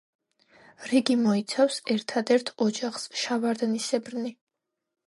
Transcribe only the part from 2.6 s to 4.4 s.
ოჯახს: შავარდნისებრნი.